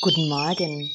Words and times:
Guten 0.00 0.28
Morgen. 0.28 0.90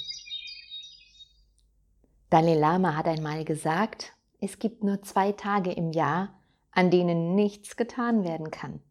Dalai 2.29 2.55
Lama 2.55 2.96
hat 2.96 3.05
einmal 3.05 3.46
gesagt, 3.46 4.13
es 4.39 4.60
gibt 4.60 4.83
nur 4.83 5.01
zwei 5.03 5.33
Tage 5.33 5.71
im 5.71 5.92
Jahr, 5.92 6.42
an 6.71 6.89
denen 6.89 7.35
nichts 7.35 7.76
getan 7.76 8.24
werden 8.24 8.49
kann. 8.49 8.81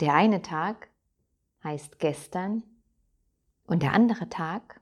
Der 0.00 0.14
eine 0.14 0.42
Tag 0.42 0.90
heißt 1.64 1.98
gestern 1.98 2.62
und 3.64 3.82
der 3.82 3.92
andere 3.92 4.28
Tag 4.28 4.80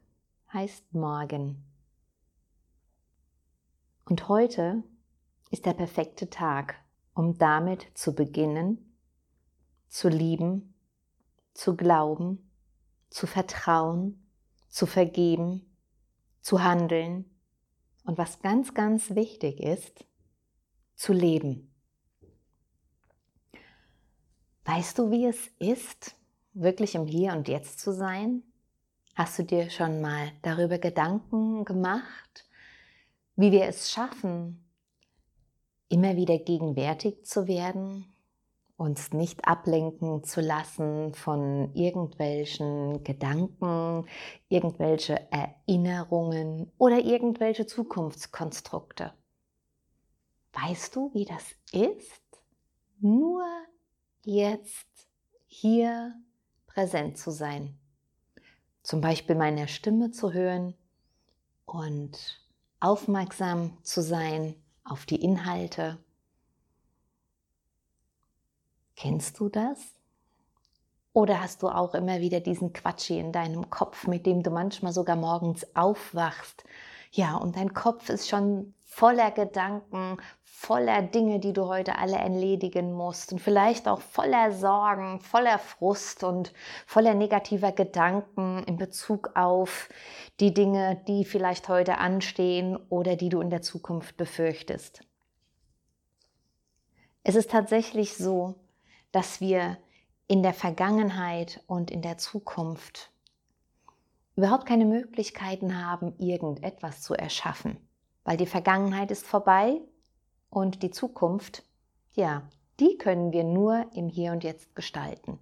heißt 0.53 0.93
morgen. 0.93 1.65
Und 4.07 4.29
heute 4.29 4.83
ist 5.51 5.67
der 5.67 5.75
perfekte 5.75 6.29
Tag, 6.29 6.77
um 7.15 7.39
damit 7.39 7.87
zu 7.95 8.15
beginnen, 8.15 8.94
zu 9.95 10.09
lieben, 10.09 10.75
zu 11.53 11.77
glauben, 11.77 12.51
zu 13.11 13.29
vertrauen, 13.29 14.29
zu 14.69 14.87
vergeben, 14.87 15.73
zu 16.41 16.65
handeln 16.65 17.31
und 18.05 18.19
was 18.19 18.41
ganz, 18.41 18.75
ganz 18.75 19.15
wichtig 19.15 19.61
ist, 19.61 20.05
zu 20.97 21.13
leben. 21.13 21.73
Weißt 24.65 24.99
du, 24.99 25.13
wie 25.13 25.27
es 25.27 25.47
ist, 25.61 26.17
wirklich 26.55 26.97
im 26.97 27.07
Hier 27.07 27.33
und 27.33 27.47
Jetzt 27.47 27.79
zu 27.79 27.93
sein? 27.93 28.43
Hast 29.15 29.39
du 29.39 29.45
dir 29.45 29.71
schon 29.71 30.01
mal 30.01 30.33
darüber 30.43 30.79
Gedanken 30.79 31.65
gemacht, 31.65 32.49
wie 33.37 33.53
wir 33.53 33.67
es 33.67 33.93
schaffen, 33.93 34.69
immer 35.89 36.17
wieder 36.17 36.37
gegenwärtig 36.39 37.25
zu 37.25 37.47
werden, 37.47 38.14
uns 38.85 39.13
nicht 39.13 39.49
ablenken 39.49 40.23
zu 40.25 40.43
lassen 40.43 41.15
von 41.15 41.75
irgendwelchen 41.75 43.03
Gedanken, 43.03 44.07
irgendwelche 44.49 45.27
Erinnerungen 45.33 46.71
oder 46.77 46.99
irgendwelche 46.99 47.67
Zukunftskonstrukte. 47.67 49.15
Weißt 50.53 50.95
du, 50.95 51.13
wie 51.15 51.25
das 51.25 51.53
ist? 51.73 52.23
Nur 53.01 53.43
jetzt 54.23 55.09
hier 55.47 56.15
präsent 56.67 57.17
zu 57.17 57.31
sein. 57.31 57.79
Zum 58.83 59.01
Beispiel 59.01 59.35
meiner 59.35 59.67
Stimme 59.67 60.11
zu 60.11 60.35
hören 60.35 60.75
und 61.65 62.39
aufmerksam 62.81 63.79
zu 63.83 64.03
sein 64.03 64.57
auf 64.85 65.07
die 65.07 65.23
Inhalte 65.23 66.04
Kennst 68.97 69.41
du 69.41 69.49
das? 69.49 69.95
Oder 71.13 71.41
hast 71.41 71.63
du 71.63 71.69
auch 71.69 71.95
immer 71.95 72.21
wieder 72.21 72.41
diesen 72.41 72.73
Quatschi 72.73 73.19
in 73.19 73.31
deinem 73.31 73.71
Kopf, 73.71 74.07
mit 74.07 74.27
dem 74.27 74.43
du 74.43 74.51
manchmal 74.51 74.93
sogar 74.93 75.17
morgens 75.17 75.65
aufwachst? 75.77 76.65
Ja, 77.13 77.37
und 77.37 77.57
dein 77.57 77.73
Kopf 77.73 78.09
ist 78.09 78.29
schon 78.29 78.75
voller 78.83 79.31
Gedanken, 79.31 80.17
voller 80.43 81.03
Dinge, 81.03 81.39
die 81.39 81.53
du 81.53 81.67
heute 81.67 81.99
alle 81.99 82.17
erledigen 82.17 82.93
musst 82.93 83.33
und 83.33 83.41
vielleicht 83.41 83.87
auch 83.87 84.01
voller 84.01 84.51
Sorgen, 84.51 85.21
voller 85.21 85.61
Frust 85.61 86.25
und 86.25 86.53
voller 86.87 87.15
negativer 87.15 87.71
Gedanken 87.71 88.65
in 88.65 88.77
Bezug 88.77 89.31
auf 89.37 89.89
die 90.41 90.53
Dinge, 90.53 91.01
die 91.07 91.25
vielleicht 91.25 91.69
heute 91.69 91.99
anstehen 91.99 92.77
oder 92.89 93.15
die 93.15 93.29
du 93.29 93.41
in 93.41 93.51
der 93.51 93.63
Zukunft 93.63 94.17
befürchtest. 94.17 95.03
Es 97.23 97.37
ist 97.37 97.51
tatsächlich 97.51 98.17
so, 98.17 98.57
dass 99.15 99.41
wir 99.41 99.79
in 100.27 100.43
der 100.43 100.53
Vergangenheit 100.53 101.63
und 101.69 101.93
in 101.93 102.03
der 102.03 102.19
Zukunft 102.19 103.13
überhaupt 104.35 104.67
keine 104.67 104.87
Möglichkeiten 104.87 105.87
haben, 105.87 106.19
irgendetwas 106.19 107.01
zu 107.01 107.15
erschaffen, 107.15 107.77
weil 108.25 108.37
die 108.37 108.47
Vergangenheit 108.47 109.13
ist 109.13 109.25
vorbei 109.25 109.81
und 110.51 110.83
die 110.83 110.91
Zukunft, 110.91 111.63
ja, 112.15 112.43
die 112.81 112.99
können 112.99 113.31
wir 113.31 113.45
nur 113.45 113.87
im 113.95 114.09
Hier 114.09 114.33
und 114.33 114.43
Jetzt 114.43 114.75
gestalten. 114.75 115.39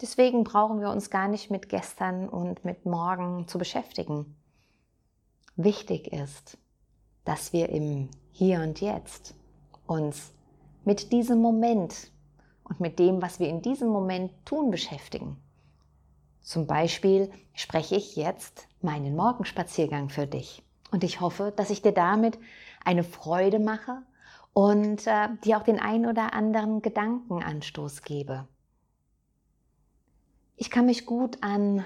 Deswegen 0.00 0.42
brauchen 0.42 0.80
wir 0.80 0.88
uns 0.88 1.10
gar 1.10 1.28
nicht 1.28 1.50
mit 1.50 1.68
gestern 1.68 2.30
und 2.30 2.64
mit 2.64 2.86
morgen 2.86 3.46
zu 3.46 3.58
beschäftigen. 3.58 4.36
Wichtig 5.56 6.14
ist, 6.14 6.56
dass 7.26 7.52
wir 7.52 7.68
im 7.68 8.08
Hier 8.32 8.62
und 8.62 8.80
Jetzt 8.80 9.34
uns 9.86 10.32
mit 10.86 11.12
diesem 11.12 11.42
Moment 11.42 12.10
und 12.70 12.80
mit 12.80 12.98
dem, 12.98 13.20
was 13.20 13.38
wir 13.38 13.48
in 13.48 13.60
diesem 13.60 13.88
Moment 13.88 14.32
tun, 14.46 14.70
beschäftigen. 14.70 15.36
Zum 16.40 16.66
Beispiel 16.66 17.30
spreche 17.52 17.96
ich 17.96 18.16
jetzt 18.16 18.66
meinen 18.80 19.14
Morgenspaziergang 19.14 20.08
für 20.08 20.26
dich. 20.26 20.62
Und 20.90 21.04
ich 21.04 21.20
hoffe, 21.20 21.52
dass 21.54 21.70
ich 21.70 21.82
dir 21.82 21.92
damit 21.92 22.38
eine 22.84 23.04
Freude 23.04 23.58
mache 23.58 24.02
und 24.52 25.06
äh, 25.06 25.28
dir 25.44 25.58
auch 25.58 25.62
den 25.62 25.78
ein 25.78 26.06
oder 26.06 26.32
anderen 26.32 26.80
Gedankenanstoß 26.80 28.02
gebe. 28.02 28.48
Ich 30.56 30.70
kann 30.70 30.86
mich 30.86 31.06
gut 31.06 31.38
an 31.42 31.84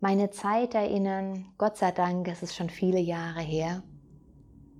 meine 0.00 0.30
Zeit 0.30 0.74
erinnern, 0.74 1.46
Gott 1.58 1.76
sei 1.76 1.90
Dank, 1.90 2.28
es 2.28 2.42
ist 2.42 2.54
schon 2.54 2.70
viele 2.70 3.00
Jahre 3.00 3.40
her, 3.40 3.82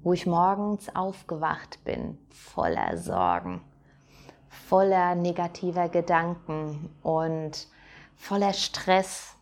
wo 0.02 0.12
ich 0.12 0.26
morgens 0.26 0.94
aufgewacht 0.94 1.82
bin, 1.84 2.18
voller 2.30 2.96
Sorgen, 2.96 3.62
voller 4.50 5.14
negativer 5.14 5.88
Gedanken 5.88 6.90
und 7.02 7.68
voller 8.16 8.52
Stress, 8.52 9.36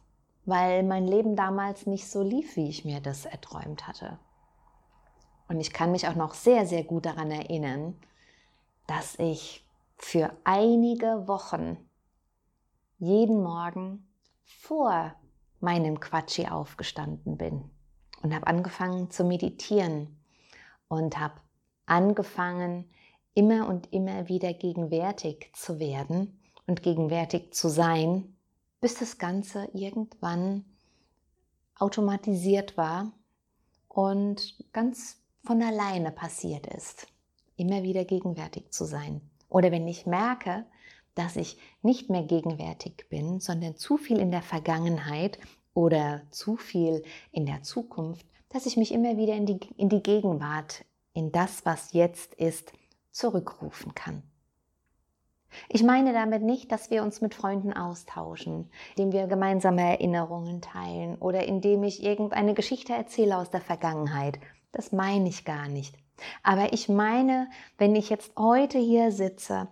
weil 0.45 0.83
mein 0.83 1.07
Leben 1.07 1.37
damals 1.37 1.87
nicht 1.87 2.09
so 2.09 2.23
lief, 2.23 2.57
wie 2.57 2.69
ich 2.69 2.85
mir 2.85 3.01
das 3.01 3.25
erträumt 3.25 3.87
hatte. 3.89 4.19
Und 5.49 5.61
ich 5.61 5.73
kann 5.73 5.93
mich 5.93 6.09
auch 6.09 6.15
noch 6.15 6.35
sehr, 6.35 6.67
sehr 6.67 6.85
gut 6.85 7.07
daran 7.07 7.31
erinnern, 7.31 7.97
dass 8.87 9.19
ich 9.19 9.65
für 9.97 10.31
einige 10.45 11.27
Wochen 11.27 11.77
jeden 12.99 13.43
Morgen 13.43 14.07
vor 14.45 15.15
meinem 15.61 16.01
Quatschi 16.01 16.49
aufgestanden 16.49 17.37
bin 17.37 17.71
und 18.23 18.35
habe 18.35 18.47
angefangen 18.47 19.11
zu 19.11 19.25
meditieren 19.25 20.17
und 20.89 21.19
habe 21.19 21.35
angefangen, 21.87 22.91
immer 23.37 23.69
und 23.69 23.93
immer 23.93 24.29
wieder 24.29 24.55
gegenwärtig 24.55 25.51
zu 25.53 25.79
werden 25.79 26.41
und 26.67 26.83
gegenwärtig 26.83 27.53
zu 27.53 27.69
sein, 27.69 28.35
bis 28.81 28.95
das 28.95 29.19
Ganze 29.19 29.69
irgendwann 29.75 30.65
automatisiert 31.79 32.79
war 32.79 33.13
und 33.89 34.57
ganz 34.73 35.19
von 35.45 35.63
alleine 35.63 36.11
passiert 36.13 36.67
ist, 36.67 37.09
immer 37.57 37.83
wieder 37.83 38.07
gegenwärtig 38.07 38.73
zu 38.73 38.87
sein. 38.87 39.21
Oder 39.51 39.71
wenn 39.71 39.87
ich 39.87 40.07
merke, 40.07 40.65
dass 41.15 41.37
ich 41.37 41.59
nicht 41.83 42.09
mehr 42.09 42.23
gegenwärtig 42.23 43.07
bin, 43.11 43.39
sondern 43.41 43.77
zu 43.77 43.99
viel 43.99 44.19
in 44.19 44.31
der 44.31 44.43
Vergangenheit 44.43 45.39
oder 45.75 46.23
zu 46.31 46.57
viel 46.57 47.03
in 47.33 47.45
der 47.45 47.63
Zukunft, 47.63 48.27
dass 48.49 48.65
ich 48.65 48.79
mich 48.79 48.93
immer 48.93 49.19
wieder 49.19 49.35
in 49.35 49.45
die, 49.45 49.61
in 49.77 49.91
die 49.91 50.03
Gegenwart, 50.03 50.87
in 51.13 51.33
das, 51.33 51.67
was 51.67 51.93
jetzt 51.93 52.35
ist, 52.35 52.73
zurückrufen 53.17 53.95
kann. 53.95 54.23
Ich 55.69 55.83
meine 55.83 56.13
damit 56.13 56.43
nicht, 56.43 56.71
dass 56.71 56.91
wir 56.91 57.03
uns 57.03 57.21
mit 57.21 57.35
Freunden 57.35 57.73
austauschen, 57.73 58.71
indem 58.91 59.13
wir 59.13 59.27
gemeinsame 59.27 59.83
Erinnerungen 59.83 60.61
teilen 60.61 61.17
oder 61.17 61.45
indem 61.45 61.83
ich 61.83 62.03
irgendeine 62.03 62.53
Geschichte 62.53 62.93
erzähle 62.93 63.39
aus 63.39 63.51
der 63.51 63.63
Vergangenheit. 63.63 64.39
Das 64.73 64.93
meine 64.93 65.29
ich 65.29 65.45
gar 65.45 65.69
nicht. 65.69 65.97
Aber 66.43 66.73
ich 66.73 66.89
meine, 66.89 67.49
wenn 67.79 67.97
ich 67.97 68.11
jetzt 68.11 68.33
heute 68.37 68.79
hier 68.79 69.13
sitze 69.13 69.69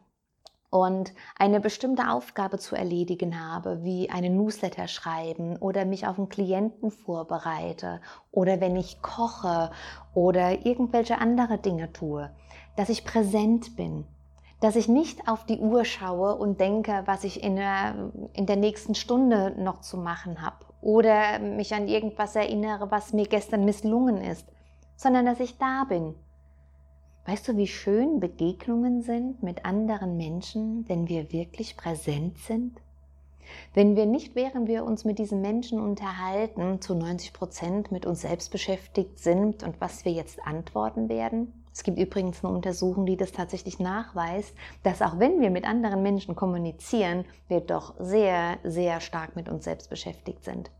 und 0.70 1.12
eine 1.38 1.60
bestimmte 1.60 2.10
Aufgabe 2.10 2.58
zu 2.58 2.74
erledigen 2.74 3.40
habe, 3.40 3.84
wie 3.84 4.10
einen 4.10 4.36
Newsletter 4.36 4.88
schreiben 4.88 5.56
oder 5.58 5.84
mich 5.84 6.06
auf 6.06 6.18
einen 6.18 6.28
Klienten 6.28 6.90
vorbereite 6.90 8.00
oder 8.30 8.60
wenn 8.60 8.76
ich 8.76 9.00
koche 9.02 9.70
oder 10.14 10.66
irgendwelche 10.66 11.18
andere 11.18 11.58
Dinge 11.58 11.92
tue, 11.92 12.30
dass 12.76 12.88
ich 12.88 13.04
präsent 13.04 13.76
bin, 13.76 14.04
dass 14.60 14.76
ich 14.76 14.88
nicht 14.88 15.28
auf 15.28 15.44
die 15.44 15.58
Uhr 15.58 15.84
schaue 15.84 16.36
und 16.36 16.60
denke, 16.60 17.02
was 17.06 17.24
ich 17.24 17.42
in 17.42 17.56
der, 17.56 18.10
in 18.32 18.46
der 18.46 18.56
nächsten 18.56 18.94
Stunde 18.94 19.54
noch 19.58 19.80
zu 19.80 19.96
machen 19.96 20.42
habe 20.42 20.64
oder 20.80 21.38
mich 21.38 21.74
an 21.74 21.88
irgendwas 21.88 22.36
erinnere, 22.36 22.90
was 22.90 23.12
mir 23.12 23.26
gestern 23.26 23.64
misslungen 23.64 24.18
ist, 24.18 24.46
sondern 24.96 25.26
dass 25.26 25.40
ich 25.40 25.58
da 25.58 25.84
bin. 25.84 26.14
Weißt 27.26 27.48
du, 27.48 27.56
wie 27.56 27.66
schön 27.66 28.20
Begegnungen 28.20 29.02
sind 29.02 29.42
mit 29.42 29.64
anderen 29.64 30.16
Menschen, 30.16 30.86
wenn 30.88 31.08
wir 31.08 31.32
wirklich 31.32 31.76
präsent 31.76 32.38
sind? 32.38 32.80
Wenn 33.72 33.96
wir 33.96 34.06
nicht, 34.06 34.34
während 34.34 34.68
wir 34.68 34.84
uns 34.84 35.04
mit 35.04 35.18
diesen 35.18 35.40
Menschen 35.40 35.80
unterhalten, 35.80 36.80
zu 36.80 36.94
90 36.94 37.32
Prozent 37.32 37.92
mit 37.92 38.06
uns 38.06 38.22
selbst 38.22 38.50
beschäftigt 38.50 39.18
sind 39.18 39.62
und 39.62 39.80
was 39.80 40.04
wir 40.04 40.12
jetzt 40.12 40.46
antworten 40.46 41.08
werden, 41.08 41.63
Es 41.74 41.82
gibt 41.82 41.98
übrigens 41.98 42.44
eine 42.44 42.54
Untersuchung, 42.54 43.04
die 43.04 43.16
das 43.16 43.32
tatsächlich 43.32 43.80
nachweist, 43.80 44.54
dass 44.84 45.02
auch 45.02 45.18
wenn 45.18 45.40
wir 45.40 45.50
mit 45.50 45.66
anderen 45.66 46.04
Menschen 46.04 46.36
kommunizieren, 46.36 47.24
wir 47.48 47.60
doch 47.60 47.94
sehr, 47.98 48.58
sehr 48.62 49.00
stark 49.00 49.34
mit 49.34 49.48
uns 49.48 49.64
selbst 49.64 49.90
beschäftigt 49.90 50.44
sind. 50.44 50.70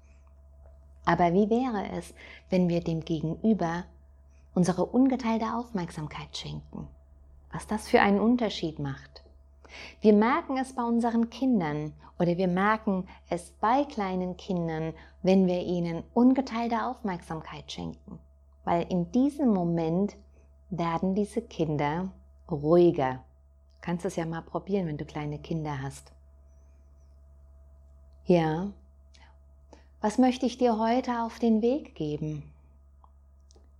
Aber 1.04 1.32
wie 1.32 1.50
wäre 1.50 1.88
es, 1.98 2.14
wenn 2.48 2.68
wir 2.68 2.80
dem 2.80 3.00
Gegenüber 3.00 3.84
unsere 4.54 4.86
ungeteilte 4.86 5.46
Aufmerksamkeit 5.56 6.36
schenken? 6.36 6.86
Was 7.52 7.66
das 7.66 7.88
für 7.88 8.00
einen 8.00 8.20
Unterschied 8.20 8.78
macht. 8.78 9.24
Wir 10.00 10.12
merken 10.12 10.56
es 10.58 10.74
bei 10.74 10.84
unseren 10.84 11.28
Kindern 11.28 11.92
oder 12.20 12.36
wir 12.36 12.48
merken 12.48 13.08
es 13.28 13.50
bei 13.60 13.84
kleinen 13.84 14.36
Kindern, 14.36 14.94
wenn 15.22 15.48
wir 15.48 15.60
ihnen 15.60 16.04
ungeteilte 16.14 16.86
Aufmerksamkeit 16.86 17.72
schenken. 17.72 18.20
Weil 18.62 18.86
in 18.88 19.10
diesem 19.10 19.48
Moment 19.48 20.16
werden 20.70 21.14
diese 21.14 21.42
Kinder 21.42 22.12
ruhiger. 22.50 23.14
Du 23.14 23.80
kannst 23.80 24.04
es 24.04 24.16
ja 24.16 24.26
mal 24.26 24.42
probieren, 24.42 24.86
wenn 24.86 24.96
du 24.96 25.04
kleine 25.04 25.38
Kinder 25.38 25.82
hast. 25.82 26.12
Ja, 28.26 28.72
was 30.00 30.18
möchte 30.18 30.46
ich 30.46 30.58
dir 30.58 30.78
heute 30.78 31.22
auf 31.22 31.38
den 31.38 31.62
Weg 31.62 31.94
geben? 31.94 32.42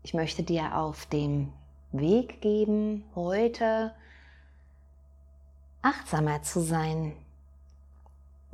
Ich 0.03 0.15
möchte 0.15 0.43
dir 0.43 0.77
auf 0.77 1.07
dem 1.07 1.53
Weg 1.93 2.41
geben, 2.41 3.05
heute 3.15 3.95
achtsamer 5.81 6.43
zu 6.43 6.61
sein, 6.61 7.13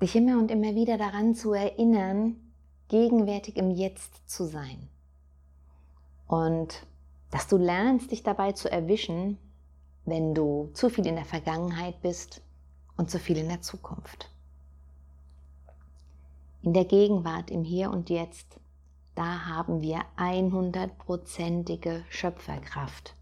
dich 0.01 0.15
immer 0.17 0.39
und 0.39 0.51
immer 0.51 0.75
wieder 0.75 0.99
daran 0.99 1.35
zu 1.35 1.53
erinnern, 1.53 2.37
gegenwärtig 2.89 3.57
im 3.57 3.71
Jetzt 3.71 4.29
zu 4.29 4.47
sein. 4.47 4.89
Und 6.27 6.87
dass 7.31 7.47
du 7.47 7.57
lernst, 7.57 8.11
dich 8.11 8.23
dabei 8.23 8.53
zu 8.53 8.71
erwischen, 8.71 9.39
wenn 10.05 10.35
du 10.35 10.71
zu 10.75 10.89
viel 10.89 11.07
in 11.07 11.17
der 11.17 11.25
Vergangenheit 11.25 12.01
bist 12.03 12.43
und 12.97 13.11
zu 13.11 13.19
viel 13.19 13.37
in 13.39 13.49
der 13.49 13.63
Zukunft 13.63 14.31
in 16.63 16.75
der 16.75 16.85
Gegenwart, 16.85 17.51
im 17.51 17.65
Hier 17.65 17.91
und 17.91 18.11
Jetzt, 18.11 18.59
da 19.15 19.47
haben 19.47 19.81
wir 19.81 20.03
100%ige 20.17 22.05
Schöpferkraft. 22.11 23.15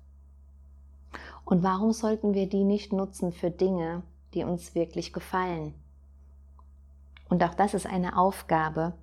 Und 1.44 1.62
warum 1.62 1.92
sollten 1.92 2.34
wir 2.34 2.48
die 2.48 2.64
nicht 2.64 2.92
nutzen 2.92 3.32
für 3.32 3.50
Dinge, 3.50 4.02
die 4.34 4.44
uns 4.44 4.74
wirklich 4.74 5.12
gefallen? 5.12 5.74
Und 7.28 7.42
auch 7.42 7.54
das 7.54 7.74
ist 7.74 7.86
eine 7.86 8.18
Aufgabe, 8.18 8.94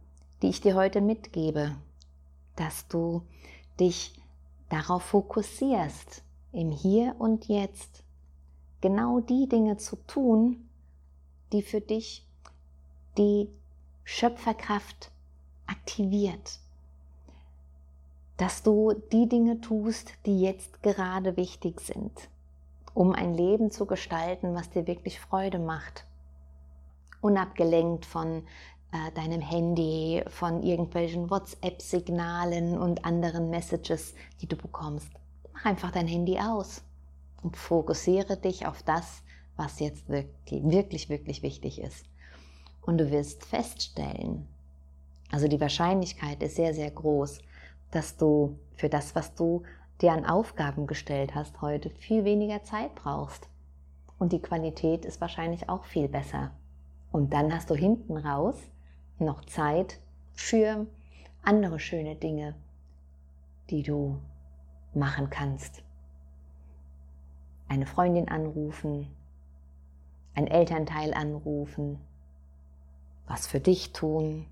die 0.42 0.50
ich 0.50 0.62
dir 0.62 0.76
heute 0.76 1.02
mitgebe, 1.02 1.76
dass 2.56 2.88
du 2.88 3.24
dich 3.80 4.14
darauf 4.70 5.04
fokussierst, 5.04 6.24
im 6.52 6.72
Hier 6.72 7.16
und 7.20 7.48
Jetzt 7.48 8.04
genau 8.82 9.20
die 9.20 9.48
Dinge 9.48 9.78
zu 9.78 9.96
tun, 10.08 10.70
die 11.52 11.62
für 11.62 11.82
dich 11.82 12.26
die 13.18 13.50
Schöpferkraft 14.04 15.12
aktiviert. 15.68 16.60
Dass 18.38 18.64
du 18.64 18.94
die 19.12 19.28
Dinge 19.28 19.62
tust, 19.62 20.12
die 20.26 20.42
jetzt 20.42 20.84
gerade 20.84 21.38
wichtig 21.38 21.80
sind, 21.82 22.30
um 22.94 23.14
ein 23.14 23.34
Leben 23.34 23.72
zu 23.72 23.86
gestalten, 23.86 24.54
was 24.54 24.70
dir 24.70 24.88
wirklich 24.88 25.20
Freude 25.20 25.60
macht. 25.60 26.06
Unabgelenkt 27.22 28.06
von 28.06 28.44
äh, 28.96 29.12
deinem 29.12 29.42
Handy, 29.42 30.24
von 30.28 30.64
irgendwelchen 30.64 31.30
WhatsApp-Signalen 31.30 32.78
und 32.78 33.04
anderen 33.04 33.50
Messages, 33.50 34.14
die 34.42 34.48
du 34.48 34.56
bekommst. 34.56 35.10
Mach 35.54 35.66
einfach 35.66 35.92
dein 35.92 36.08
Handy 36.08 36.40
aus 36.40 36.82
und 37.44 37.58
fokussiere 37.58 38.38
dich 38.38 38.66
auf 38.66 38.84
das, 38.84 39.22
was 39.58 39.80
jetzt 39.80 40.08
wirklich, 40.08 40.64
wirklich, 40.64 41.10
wirklich 41.10 41.44
wichtig 41.44 41.82
ist. 41.82 42.06
Und 42.86 42.98
du 43.00 43.12
wirst 43.12 43.44
feststellen, 43.44 44.48
also 45.30 45.50
die 45.50 45.60
Wahrscheinlichkeit 45.60 46.42
ist 46.42 46.56
sehr, 46.56 46.74
sehr 46.74 46.92
groß, 46.92 47.40
dass 47.92 48.16
du 48.16 48.58
für 48.76 48.88
das, 48.88 49.14
was 49.14 49.36
du 49.36 49.64
dir 50.02 50.14
an 50.14 50.26
Aufgaben 50.26 50.88
gestellt 50.88 51.36
hast 51.36 51.62
heute, 51.62 51.90
viel 51.90 52.24
weniger 52.24 52.64
Zeit 52.64 52.96
brauchst. 52.96 53.50
Und 54.20 54.32
die 54.32 54.42
Qualität 54.42 55.04
ist 55.04 55.20
wahrscheinlich 55.20 55.68
auch 55.68 55.84
viel 55.84 56.08
besser. 56.08 56.52
Und 57.12 57.34
dann 57.34 57.54
hast 57.54 57.70
du 57.70 57.76
hinten 57.76 58.16
raus 58.16 58.56
noch 59.20 59.46
Zeit 59.46 60.00
für 60.34 60.88
andere 61.42 61.80
schöne 61.80 62.16
Dinge, 62.16 62.56
die 63.70 63.84
du 63.84 64.20
machen 64.94 65.30
kannst. 65.30 65.84
Eine 67.68 67.86
Freundin 67.86 68.28
anrufen, 68.30 69.08
ein 70.34 70.48
Elternteil 70.48 71.14
anrufen, 71.14 72.00
was 73.28 73.48
für 73.48 73.60
dich 73.60 73.94
tun, 73.94 74.46